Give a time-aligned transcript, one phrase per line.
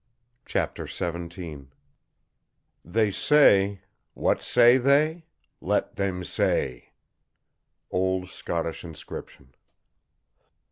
[0.47, 1.67] CHAPTER XVII
[2.83, 3.81] "They say
[4.15, 5.25] What say they?
[5.61, 6.89] Let thame say!"
[7.91, 9.53] OLD SCOTTISH INSCRIPTION.